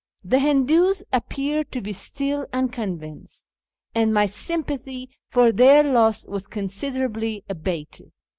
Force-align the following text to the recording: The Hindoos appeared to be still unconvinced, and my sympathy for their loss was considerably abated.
The 0.23 0.39
Hindoos 0.39 1.03
appeared 1.13 1.71
to 1.73 1.79
be 1.79 1.93
still 1.93 2.47
unconvinced, 2.51 3.47
and 3.93 4.11
my 4.11 4.25
sympathy 4.25 5.11
for 5.29 5.51
their 5.51 5.83
loss 5.83 6.25
was 6.25 6.47
considerably 6.47 7.43
abated. 7.47 8.11